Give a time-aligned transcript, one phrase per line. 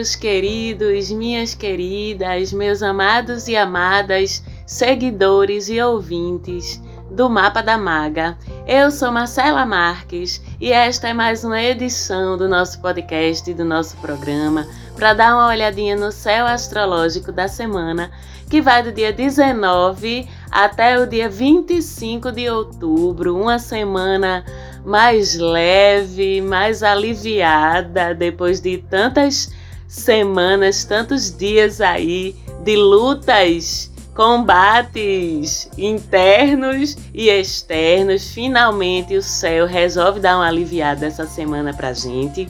[0.00, 6.80] Meus queridos, minhas queridas, meus amados e amadas seguidores e ouvintes
[7.10, 8.38] do Mapa da Maga.
[8.66, 13.94] Eu sou Marcela Marques e esta é mais uma edição do nosso podcast, do nosso
[13.98, 14.66] programa,
[14.96, 18.10] para dar uma olhadinha no céu astrológico da semana,
[18.48, 24.46] que vai do dia 19 até o dia 25 de outubro, uma semana
[24.82, 29.59] mais leve, mais aliviada depois de tantas
[29.90, 38.30] semanas, tantos dias aí de lutas, combates internos e externos.
[38.30, 42.48] Finalmente o céu resolve dar uma aliviada essa semana pra gente.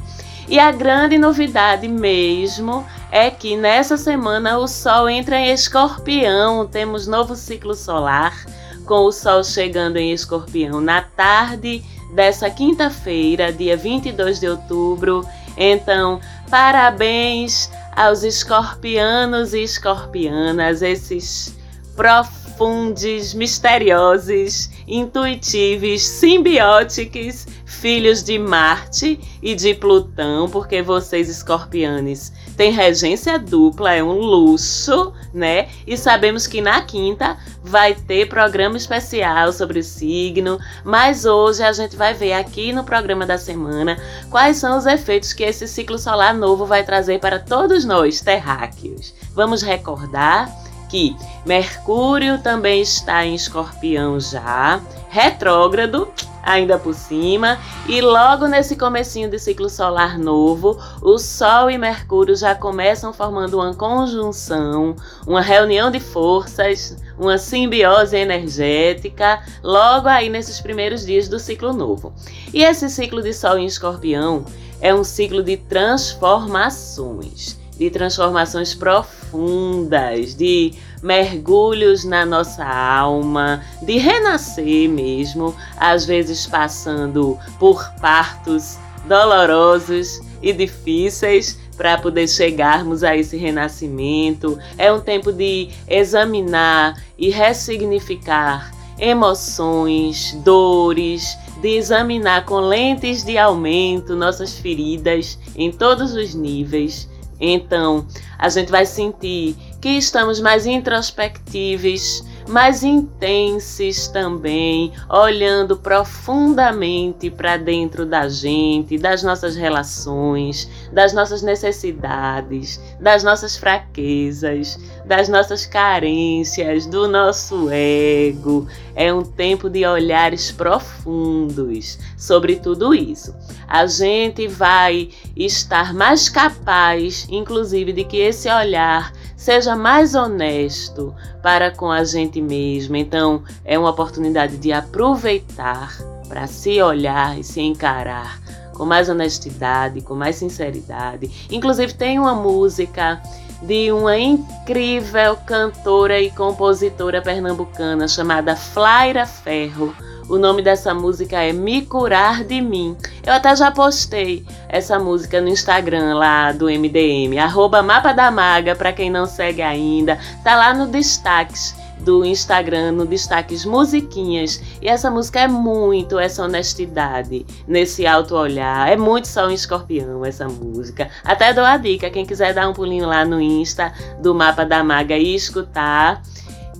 [0.48, 7.06] E a grande novidade mesmo é que nessa semana o Sol entra em Escorpião, temos
[7.06, 8.44] novo ciclo solar,
[8.84, 11.82] com o Sol chegando em Escorpião na tarde
[12.14, 15.24] dessa quinta-feira, dia 22 de outubro.
[15.56, 16.20] Então,
[16.50, 21.56] parabéns aos escorpianos e escorpianas, esses
[21.94, 33.38] profundos, misteriosos, intuitivos, simbióticos, filhos de Marte e de Plutão, porque vocês escorpianos têm regência
[33.38, 35.68] dupla, é um luxo, né?
[35.86, 41.72] E sabemos que na quinta vai ter programa especial sobre o signo, mas hoje a
[41.72, 43.96] gente vai ver aqui no programa da semana
[44.30, 49.14] quais são os efeitos que esse ciclo solar novo vai trazer para todos nós, terráqueos.
[49.34, 50.48] Vamos recordar
[50.88, 59.28] que Mercúrio também está em Escorpião já, retrógrado, ainda por cima, e logo nesse comecinho
[59.28, 64.96] de ciclo solar novo, o Sol e Mercúrio já começam formando uma conjunção,
[65.26, 72.12] uma reunião de forças, uma simbiose energética, logo aí nesses primeiros dias do ciclo novo.
[72.52, 74.44] E esse ciclo de Sol em Escorpião
[74.80, 84.88] é um ciclo de transformações de transformações profundas, de mergulhos na nossa alma, de renascer
[84.88, 94.58] mesmo, às vezes passando por partos dolorosos e difíceis para poder chegarmos a esse renascimento.
[94.76, 104.14] É um tempo de examinar e ressignificar emoções, dores, de examinar com lentes de aumento
[104.14, 107.08] nossas feridas em todos os níveis
[107.40, 108.06] então,
[108.38, 118.04] a gente vai sentir que estamos mais introspectivos, mais intensos também, olhando profundamente para dentro
[118.04, 124.78] da gente, das nossas relações, das nossas necessidades, das nossas fraquezas,
[125.10, 128.68] das nossas carências, do nosso ego.
[128.94, 133.34] É um tempo de olhares profundos sobre tudo isso.
[133.66, 141.72] A gente vai estar mais capaz, inclusive, de que esse olhar seja mais honesto para
[141.72, 142.94] com a gente mesmo.
[142.94, 145.98] Então, é uma oportunidade de aproveitar
[146.28, 148.40] para se olhar e se encarar
[148.74, 151.48] com mais honestidade, com mais sinceridade.
[151.50, 153.20] Inclusive, tem uma música
[153.62, 159.94] de uma incrível cantora e compositora pernambucana chamada Flaira Ferro
[160.30, 162.96] o nome dessa música é Me Curar de Mim.
[163.26, 168.76] Eu até já postei essa música no Instagram lá do MDM, arroba Mapa da Maga,
[168.76, 170.20] para quem não segue ainda.
[170.44, 174.60] Tá lá no destaques do Instagram, no destaques musiquinhas.
[174.80, 178.90] E essa música é muito essa honestidade, nesse alto olhar.
[178.90, 181.08] É muito só um escorpião essa música.
[181.24, 184.82] Até dou a dica, quem quiser dar um pulinho lá no Insta do Mapa da
[184.82, 186.22] Maga e escutar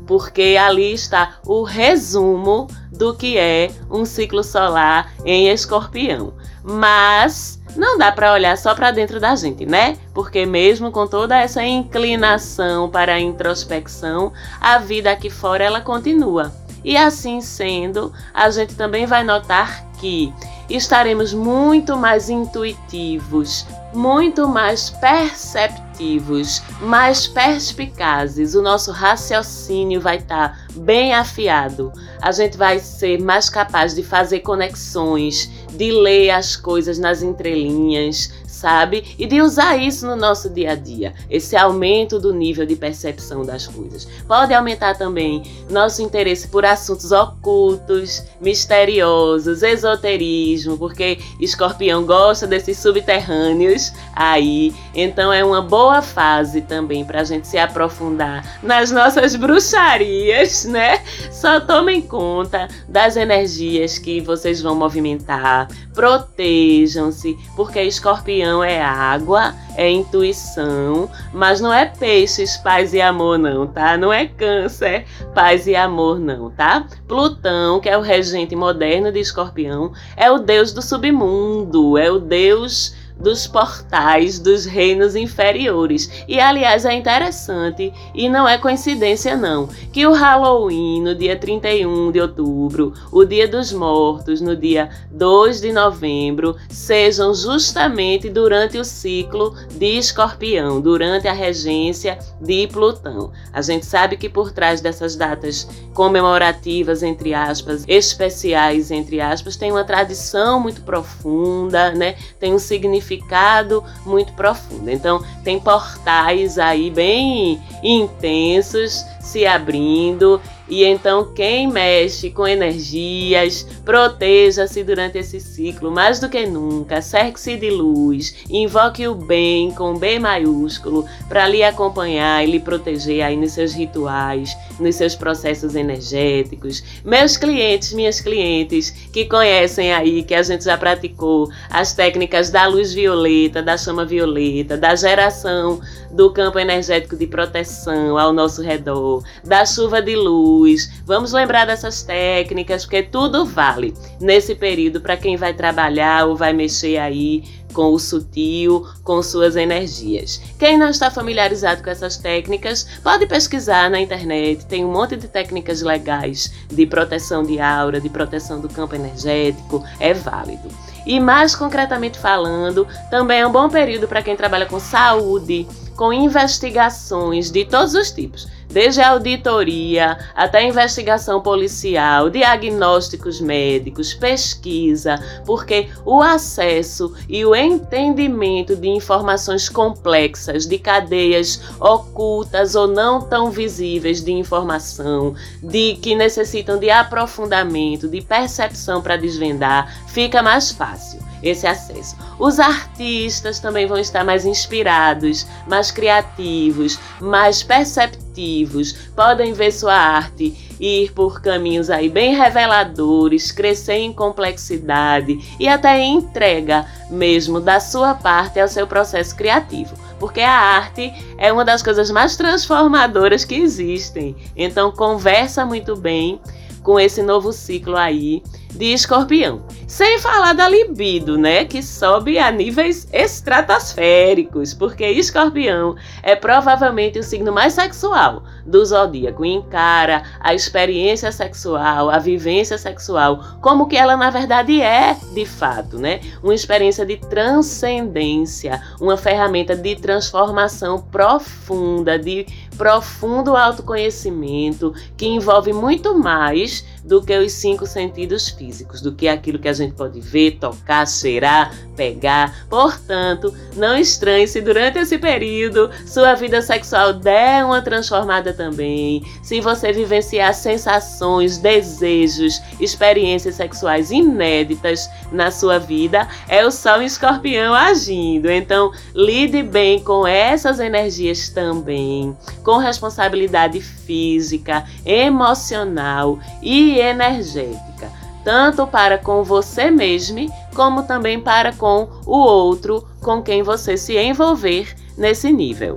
[0.07, 6.35] porque ali está o resumo do que é um ciclo solar em escorpião.
[6.65, 9.97] Mas não dá para olhar só para dentro da gente, né?
[10.15, 16.53] Porque mesmo com toda essa inclinação para a introspecção, a vida aqui fora ela continua.
[16.83, 20.33] E assim sendo, a gente também vai notar que
[20.69, 28.55] estaremos muito mais intuitivos, muito mais perceptivos, mais perspicazes.
[28.55, 31.93] O nosso raciocínio vai estar tá bem afiado.
[32.21, 38.33] A gente vai ser mais capaz de fazer conexões, de ler as coisas nas entrelinhas,
[38.61, 39.15] sabe?
[39.19, 43.45] E de usar isso no nosso dia a dia, esse aumento do nível de percepção
[43.45, 44.07] das coisas.
[44.29, 53.93] Pode aumentar também nosso interesse por assuntos ocultos, misteriosos, esoterismo, porque escorpião gosta desses subterrâneos
[54.15, 54.75] aí.
[54.95, 61.03] Então é uma boa fase também para a gente se aprofundar nas nossas bruxarias, né?
[61.33, 69.55] Só tomem conta das energias que vocês vão movimentar, protejam-se, porque escorpião escorpião é água,
[69.77, 73.97] é intuição, mas não é peixes, paz e amor, não, tá?
[73.97, 76.87] Não é câncer, paz e amor, não, tá?
[77.07, 82.19] Plutão, que é o regente moderno de escorpião, é o deus do submundo, é o
[82.19, 86.25] deus dos portais dos reinos inferiores.
[86.27, 92.11] E aliás é interessante e não é coincidência não, que o Halloween no dia 31
[92.11, 98.85] de outubro, o Dia dos Mortos no dia 2 de novembro, sejam justamente durante o
[98.85, 103.31] ciclo de Escorpião, durante a regência de Plutão.
[103.53, 109.71] A gente sabe que por trás dessas datas comemorativas entre aspas, especiais entre aspas, tem
[109.71, 112.17] uma tradição muito profunda, né?
[112.39, 114.89] Tem um significado significado muito profundo.
[114.89, 124.85] Então, tem portais aí bem intensos se abrindo e então, quem mexe com energias, proteja-se
[124.85, 130.21] durante esse ciclo mais do que nunca, cerque-se de luz, invoque o bem com B
[130.21, 136.85] maiúsculo para lhe acompanhar e lhe proteger aí nos seus rituais, nos seus processos energéticos.
[137.05, 142.67] Meus clientes, minhas clientes que conhecem aí, que a gente já praticou as técnicas da
[142.69, 145.81] luz violeta, da chama violeta, da geração
[146.13, 150.60] do campo energético de proteção ao nosso redor, da chuva de luz.
[151.05, 156.53] Vamos lembrar dessas técnicas, porque tudo vale nesse período para quem vai trabalhar ou vai
[156.53, 160.41] mexer aí com o sutil, com suas energias.
[160.59, 165.29] Quem não está familiarizado com essas técnicas, pode pesquisar na internet, tem um monte de
[165.29, 170.69] técnicas legais de proteção de aura, de proteção do campo energético, é válido.
[171.07, 175.67] E mais concretamente falando, também é um bom período para quem trabalha com saúde,
[175.97, 184.15] com investigações de todos os tipos, desde a auditoria até a investigação policial, diagnósticos médicos,
[184.15, 193.21] pesquisa, porque o acesso e o entendimento de informações complexas, de cadeias ocultas ou não
[193.21, 200.71] tão visíveis de informação, de que necessitam de aprofundamento, de percepção para desvendar, fica mais
[200.71, 202.17] fácil esse acesso.
[202.39, 210.71] Os artistas também vão estar mais inspirados, mais criativos, mais perceptivos, podem ver sua arte
[210.81, 217.79] ir por caminhos aí bem reveladores, crescer em complexidade e até em entrega mesmo da
[217.79, 219.95] sua parte ao seu processo criativo.
[220.19, 224.35] Porque a arte é uma das coisas mais transformadoras que existem.
[224.57, 226.41] Então conversa muito bem
[226.83, 228.43] com esse novo ciclo aí
[228.73, 229.63] de escorpião.
[229.87, 231.65] Sem falar da libido, né?
[231.65, 239.45] Que sobe a níveis estratosféricos, porque escorpião é provavelmente o signo mais sexual do zodíaco.
[239.45, 245.99] Encara a experiência sexual, a vivência sexual, como que ela na verdade é de fato,
[245.99, 246.21] né?
[246.43, 252.47] Uma experiência de transcendência, uma ferramenta de transformação profunda, de
[252.77, 259.59] profundo autoconhecimento que envolve muito mais do que os cinco sentidos físicos, do que aquilo
[259.59, 262.67] que a gente pode ver, tocar, cheirar, pegar.
[262.69, 269.23] Portanto, não estranhe se durante esse período sua vida sexual der uma transformada também.
[269.43, 277.75] Se você vivenciar sensações, desejos, experiências sexuais inéditas na sua vida, é o Sol Escorpião
[277.75, 278.51] agindo.
[278.51, 282.37] Então, lide bem com essas energias também
[282.71, 288.09] com responsabilidade física, emocional e energética,
[288.45, 294.17] tanto para com você mesmo, como também para com o outro com quem você se
[294.17, 295.97] envolver nesse nível.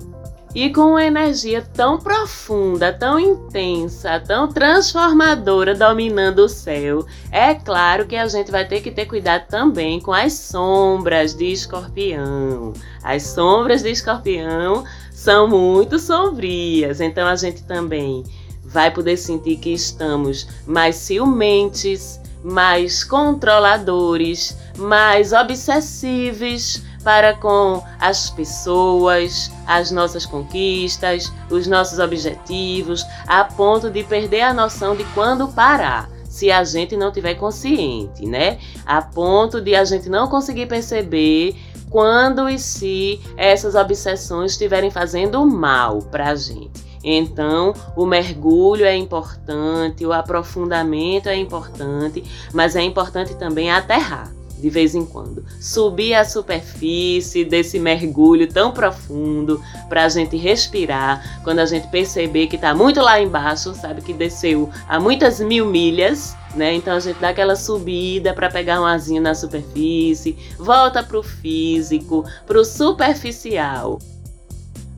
[0.56, 8.08] E com uma energia tão profunda, tão intensa, tão transformadora dominando o céu, é claro
[8.08, 12.74] que a gente vai ter que ter cuidado também com as sombras de escorpião.
[13.03, 14.84] As sombras de escorpião
[15.24, 17.00] são muito sombrias.
[17.00, 18.24] Então a gente também
[18.65, 29.50] vai poder sentir que estamos mais ciumentes, mais controladores, mais obsessivos para com as pessoas,
[29.65, 36.10] as nossas conquistas, os nossos objetivos, a ponto de perder a noção de quando parar
[36.27, 38.58] se a gente não tiver consciente, né?
[38.86, 41.56] A ponto de a gente não conseguir perceber
[41.93, 46.83] quando e se essas obsessões estiverem fazendo mal para a gente.
[47.03, 54.31] Então, o mergulho é importante, o aprofundamento é importante, mas é importante também aterrar
[54.63, 55.43] de vez em quando.
[55.60, 61.41] Subir a superfície desse mergulho tão profundo para a gente respirar.
[61.43, 65.65] Quando a gente perceber que está muito lá embaixo, sabe que desceu a muitas mil
[65.65, 66.74] milhas, né?
[66.74, 71.24] Então a gente dá aquela subida para pegar um asinho na superfície, volta para o
[71.24, 74.00] físico, para o superficial.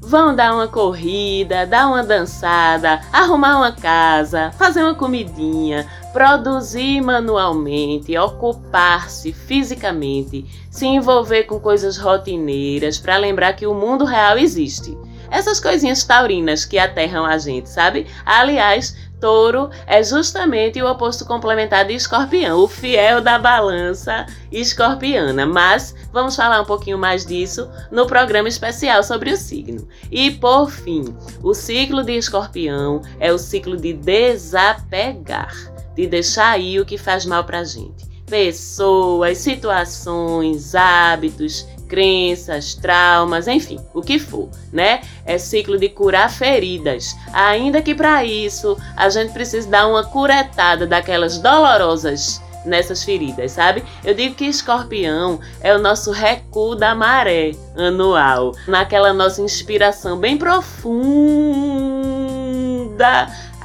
[0.07, 8.15] Vão dar uma corrida, dar uma dançada, arrumar uma casa, fazer uma comidinha, produzir manualmente,
[8.15, 14.95] ocupar-se fisicamente, se envolver com coisas rotineiras para lembrar que o mundo real existe.
[15.31, 18.05] Essas coisinhas taurinas que aterram a gente, sabe?
[18.23, 18.95] Aliás,
[19.25, 25.47] Touro é justamente o oposto complementar de Escorpião, o fiel da balança escorpiana.
[25.47, 29.87] Mas vamos falar um pouquinho mais disso no programa especial sobre o signo.
[30.11, 31.05] E por fim,
[31.41, 35.55] o ciclo de Escorpião é o ciclo de desapegar,
[35.95, 38.05] de deixar ir o que faz mal pra gente.
[38.27, 45.01] Pessoas, situações, hábitos, crenças, traumas, enfim, o que for, né?
[45.25, 47.15] É ciclo de curar feridas.
[47.31, 53.83] Ainda que para isso a gente precise dar uma curetada daquelas dolorosas nessas feridas, sabe?
[54.03, 60.37] Eu digo que escorpião é o nosso recuo da maré anual, naquela nossa inspiração bem
[60.37, 60.75] profunda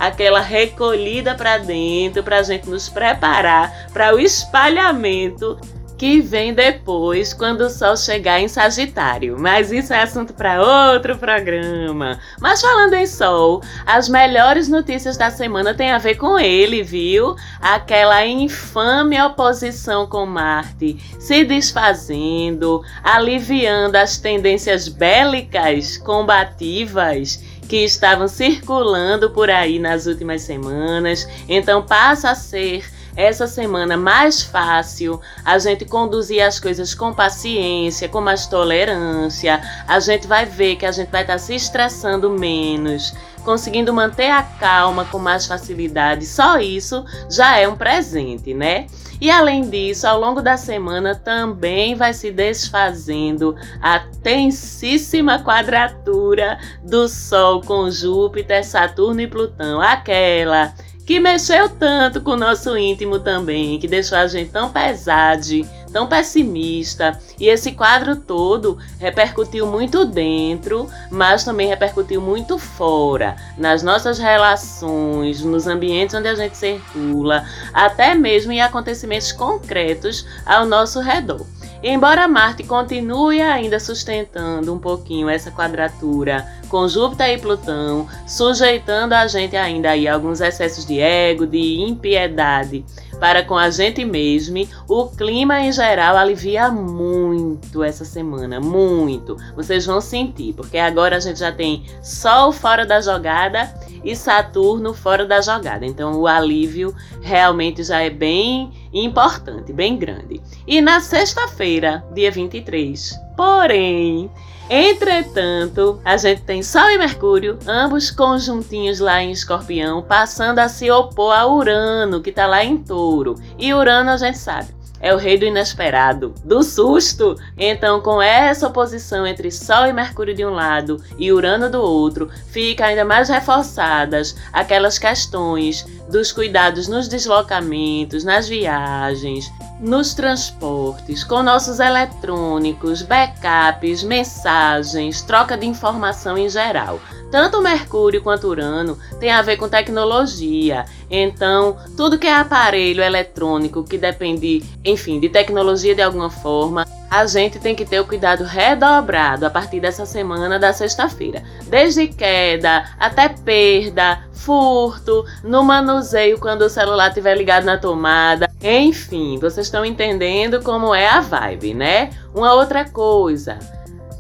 [0.01, 5.59] aquela recolhida para dentro para a gente nos preparar para o espalhamento
[6.01, 9.37] que vem depois quando o Sol chegar em Sagitário.
[9.39, 10.63] Mas isso é assunto para
[10.95, 12.19] outro programa.
[12.41, 17.37] Mas falando em Sol, as melhores notícias da semana têm a ver com ele, viu?
[17.61, 29.29] Aquela infame oposição com Marte se desfazendo, aliviando as tendências bélicas combativas que estavam circulando
[29.29, 31.29] por aí nas últimas semanas.
[31.47, 32.87] Então passa a ser
[33.21, 40.01] essa semana mais fácil, a gente conduzir as coisas com paciência, com mais tolerância, a
[40.01, 44.43] gente vai ver que a gente vai estar tá se estressando menos, conseguindo manter a
[44.43, 46.27] calma com mais facilidade.
[46.27, 48.87] Só isso já é um presente, né?
[49.21, 57.07] E além disso, ao longo da semana também vai se desfazendo a tensíssima quadratura do
[57.07, 60.73] Sol com Júpiter, Saturno e Plutão, aquela
[61.11, 65.45] que mexeu tanto com o nosso íntimo também, que deixou a gente tão pesado,
[65.91, 67.19] tão pessimista.
[67.39, 75.43] E esse quadro todo repercutiu muito dentro, mas também repercutiu muito fora, nas nossas relações,
[75.43, 81.47] nos ambientes onde a gente circula, até mesmo em acontecimentos concretos ao nosso redor.
[81.83, 89.27] Embora Marte continue ainda sustentando um pouquinho essa quadratura com Júpiter e Plutão, sujeitando a
[89.27, 92.85] gente ainda a alguns excessos de ego, de impiedade
[93.21, 99.37] para com a gente mesmo, o clima em geral alivia muito essa semana, muito.
[99.55, 103.73] Vocês vão sentir, porque agora a gente já tem Sol fora da jogada
[104.03, 105.85] e Saturno fora da jogada.
[105.85, 110.41] Então o alívio realmente já é bem importante, bem grande.
[110.67, 114.31] E na sexta-feira, dia 23, porém,
[114.73, 120.89] Entretanto, a gente tem Sol e Mercúrio, ambos conjuntinhos lá em Escorpião, passando a se
[120.89, 123.35] opor a Urano, que está lá em Touro.
[123.59, 124.69] E Urano a gente sabe,
[125.01, 127.37] é o rei do inesperado, do susto.
[127.59, 132.31] Então, com essa oposição entre Sol e Mercúrio de um lado e Urano do outro,
[132.47, 139.51] fica ainda mais reforçadas aquelas questões dos cuidados nos deslocamentos, nas viagens,
[139.81, 147.01] nos transportes, com nossos eletrônicos, backups, mensagens, troca de informação em geral.
[147.31, 150.85] Tanto Mercúrio quanto Urano tem a ver com tecnologia.
[151.09, 157.27] Então, tudo que é aparelho eletrônico que depende, enfim, de tecnologia de alguma forma, a
[157.27, 161.43] gente tem que ter o cuidado redobrado a partir dessa semana da sexta-feira.
[161.67, 168.49] Desde queda até perda, furto, no manuseio quando o celular estiver ligado na tomada.
[168.63, 172.11] Enfim, vocês estão entendendo como é a vibe, né?
[172.33, 173.59] Uma outra coisa.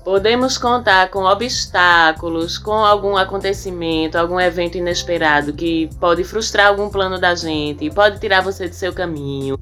[0.02, 7.20] Podemos contar com obstáculos, com algum acontecimento, algum evento inesperado que pode frustrar algum plano
[7.20, 9.56] da gente, pode tirar você do seu caminho.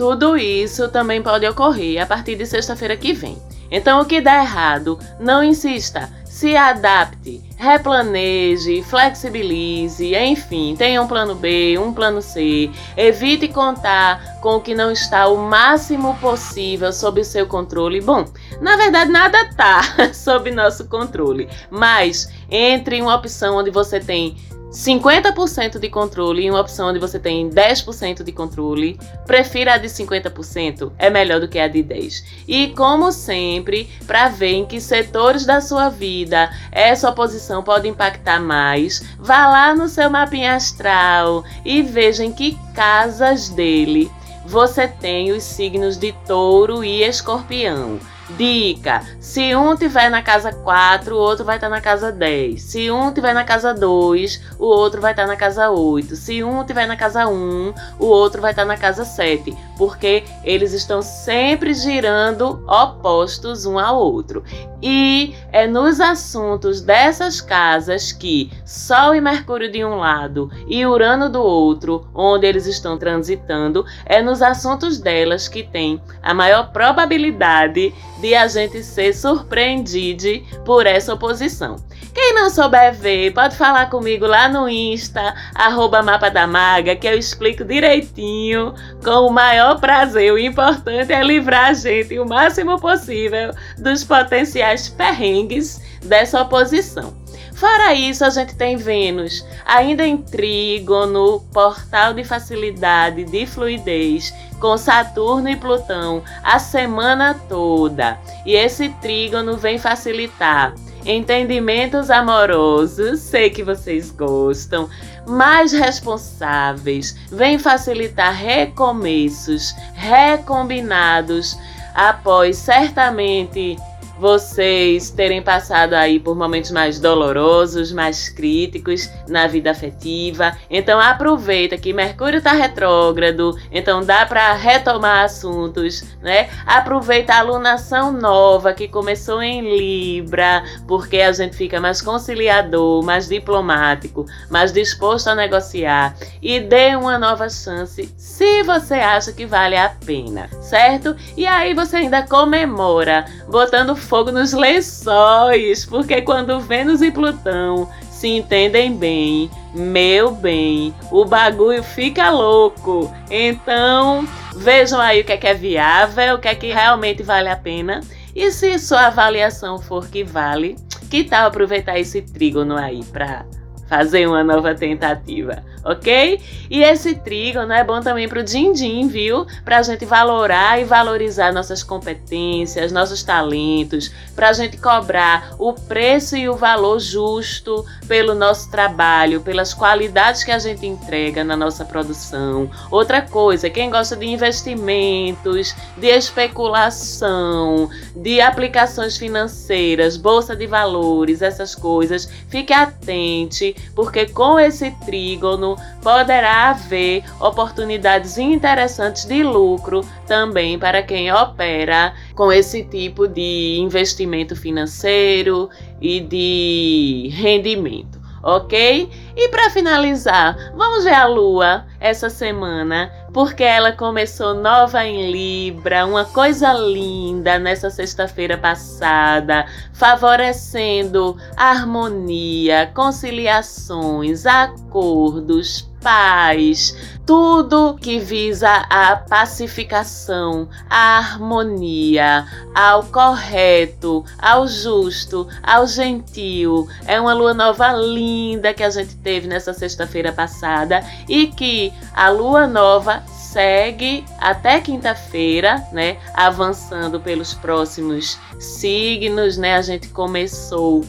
[0.00, 3.36] Tudo isso também pode ocorrer a partir de sexta-feira que vem.
[3.70, 11.34] Então, o que dá errado, não insista, se adapte, replaneje, flexibilize, enfim, tenha um plano
[11.34, 12.70] B, um plano C.
[12.96, 18.00] Evite contar com o que não está o máximo possível sob seu controle.
[18.00, 18.24] Bom,
[18.58, 19.82] na verdade, nada está
[20.14, 24.34] sob nosso controle, mas entre uma opção onde você tem
[24.70, 29.88] 50% de controle e uma opção onde você tem 10% de controle, prefira a de
[29.88, 32.24] 50%, é melhor do que a de 10.
[32.46, 38.40] E como sempre, para ver em que setores da sua vida essa oposição pode impactar
[38.40, 44.10] mais, vá lá no seu mapinha astral e veja em que casas dele
[44.46, 48.00] você tem os signos de Touro e Escorpião.
[48.36, 52.62] Dica: se um tiver na casa 4, o outro vai estar tá na casa 10.
[52.62, 56.16] Se um tiver na casa 2, o outro vai estar tá na casa 8.
[56.16, 60.24] Se um tiver na casa 1, o outro vai estar tá na casa 7, porque
[60.44, 64.42] eles estão sempre girando opostos um ao outro.
[64.82, 71.28] E é nos assuntos dessas casas que Sol e Mercúrio de um lado e Urano
[71.28, 77.92] do outro, onde eles estão transitando, é nos assuntos delas que tem a maior probabilidade
[78.20, 81.76] de a gente ser surpreendido por essa oposição.
[82.12, 87.06] Quem não souber ver, pode falar comigo lá no Insta, arroba Mapa da Maga, que
[87.06, 90.32] eu explico direitinho, com o maior prazer.
[90.32, 97.19] O importante é livrar a gente o máximo possível dos potenciais perrengues dessa oposição.
[97.60, 104.78] Fora isso, a gente tem Vênus, ainda em trígono, portal de facilidade, de fluidez, com
[104.78, 108.18] Saturno e Plutão a semana toda.
[108.46, 110.74] E esse trígono vem facilitar
[111.04, 114.88] entendimentos amorosos, sei que vocês gostam,
[115.28, 121.58] mais responsáveis, vem facilitar recomeços, recombinados
[121.94, 123.76] após certamente
[124.20, 130.54] vocês terem passado aí por momentos mais dolorosos, mais críticos na vida afetiva.
[130.68, 136.50] Então aproveita que Mercúrio está retrógrado, então dá para retomar assuntos, né?
[136.66, 143.26] Aproveita a alunação nova que começou em Libra, porque a gente fica mais conciliador, mais
[143.26, 149.78] diplomático, mais disposto a negociar e dê uma nova chance se você acha que vale
[149.78, 151.16] a pena, certo?
[151.38, 158.26] E aí você ainda comemora botando fogo nos lençóis, porque quando Vênus e Plutão se
[158.26, 163.14] entendem bem, meu bem, o bagulho fica louco.
[163.30, 167.48] Então, vejam aí o que é que é viável, o que é que realmente vale
[167.48, 168.00] a pena.
[168.34, 170.76] E se sua avaliação for que vale,
[171.08, 173.46] que tal aproveitar esse trígono aí para
[173.90, 176.40] fazer uma nova tentativa, ok?
[176.70, 179.44] E esse trígono é bom também para o din-din, viu?
[179.64, 185.72] Para a gente valorar e valorizar nossas competências, nossos talentos, para a gente cobrar o
[185.72, 191.56] preço e o valor justo pelo nosso trabalho, pelas qualidades que a gente entrega na
[191.56, 192.70] nossa produção.
[192.92, 201.74] Outra coisa, quem gosta de investimentos, de especulação, de aplicações financeiras, bolsa de valores, essas
[201.74, 211.02] coisas, fique atente porque com esse trígono poderá haver oportunidades interessantes de lucro também para
[211.02, 215.68] quem opera com esse tipo de investimento financeiro
[216.00, 219.10] e de rendimento ok?
[219.36, 226.06] E para finalizar, vamos ver a lua essa semana, porque ela começou nova em Libra,
[226.06, 239.14] uma coisa linda nessa sexta-feira passada, favorecendo harmonia, conciliações, acordos, paz, tudo que visa a
[239.16, 246.88] pacificação, a harmonia, ao correto, ao justo, ao gentil.
[247.06, 252.30] É uma lua nova linda que a gente teve nessa sexta-feira passada e que a
[252.30, 256.18] lua nova segue até quinta-feira, né?
[256.34, 259.76] Avançando pelos próximos signos, né?
[259.76, 261.04] A gente começou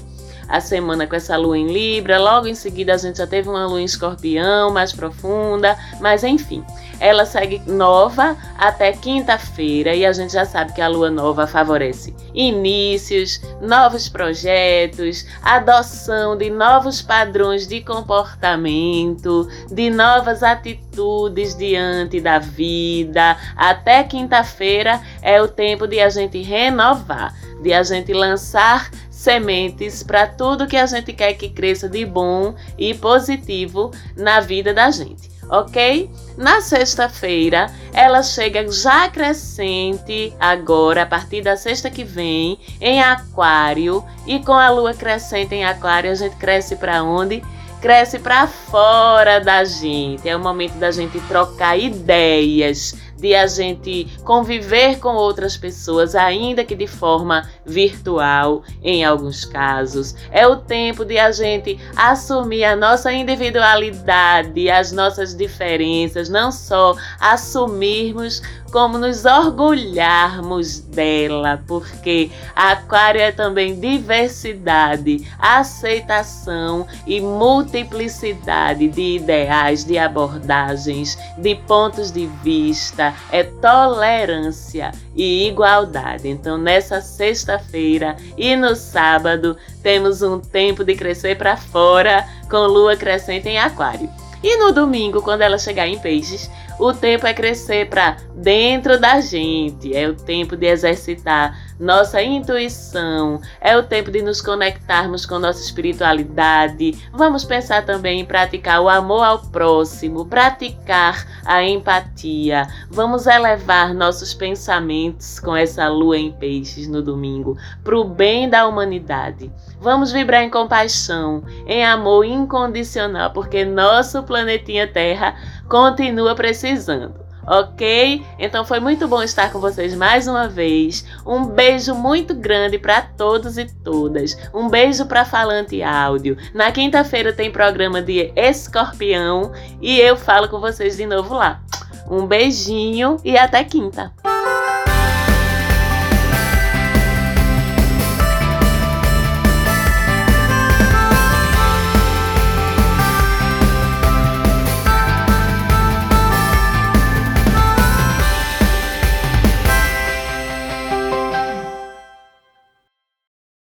[0.48, 3.66] a semana com essa lua em Libra, logo em seguida a gente já teve uma
[3.66, 6.64] lua em Escorpião mais profunda, mas enfim,
[7.02, 12.14] ela segue nova até quinta-feira e a gente já sabe que a lua nova favorece
[12.34, 23.36] inícios, novos projetos, adoção de novos padrões de comportamento, de novas atitudes diante da vida.
[23.56, 30.26] Até quinta-feira é o tempo de a gente renovar, de a gente lançar sementes para
[30.26, 35.30] tudo que a gente quer que cresça de bom e positivo na vida da gente,
[35.48, 36.10] ok?
[36.36, 44.04] Na sexta-feira, ela chega já crescente, agora, a partir da sexta que vem, em Aquário,
[44.26, 47.44] e com a lua crescente em Aquário, a gente cresce para onde?
[47.80, 50.28] Cresce para fora da gente.
[50.30, 56.66] É o momento da gente trocar ideias, de a gente conviver com outras pessoas, ainda
[56.66, 60.16] que de forma virtual, em alguns casos.
[60.32, 66.96] É o tempo de a gente assumir a nossa individualidade, as nossas diferenças, não só
[67.20, 79.84] assumirmos, como nos orgulharmos dela, porque Aquário é também diversidade, aceitação e multiplicidade de ideais,
[79.84, 86.28] de abordagens, de pontos de vista, é tolerância e igualdade.
[86.28, 92.96] Então, nessa sexta-feira e no sábado, temos um tempo de crescer para fora com lua
[92.96, 94.21] crescente em Aquário.
[94.44, 96.50] E no domingo, quando ela chegar em Peixes,
[96.80, 103.42] o tempo é crescer para dentro da gente, é o tempo de exercitar nossa intuição,
[103.60, 107.10] é o tempo de nos conectarmos com nossa espiritualidade.
[107.12, 112.68] Vamos pensar também em praticar o amor ao próximo, praticar a empatia.
[112.88, 118.68] Vamos elevar nossos pensamentos com essa lua em peixes no domingo para o bem da
[118.68, 119.52] humanidade.
[119.80, 125.36] Vamos vibrar em compaixão, em amor incondicional, porque nosso planetinha Terra
[125.68, 128.24] continua precisando ok?
[128.40, 131.06] Então foi muito bom estar com vocês mais uma vez.
[131.26, 134.38] Um beijo muito grande para todos e todas.
[134.54, 136.38] Um beijo para Falante Áudio.
[136.54, 139.52] Na quinta-feira tem programa de Escorpião
[139.82, 141.62] e eu falo com vocês de novo lá.
[142.10, 144.12] Um beijinho e até quinta.